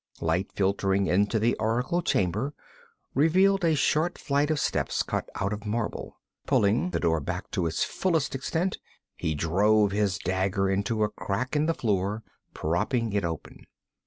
[0.19, 2.55] Light filtering into the oracle chamber
[3.13, 6.19] revealed a short flight of steps cut out of marble.
[6.47, 8.79] Pulling the door back to its fullest extent,
[9.15, 12.23] he drove his dagger into a crack in the floor,
[12.55, 13.67] propping it open.